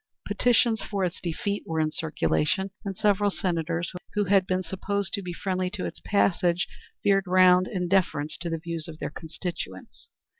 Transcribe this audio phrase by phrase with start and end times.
[0.25, 5.21] Petitions for its defeat were in circulation, and several Senators who had been supposed to
[5.21, 6.67] be friendly to its passage
[7.03, 10.09] veered round in deference to the views of their constituents.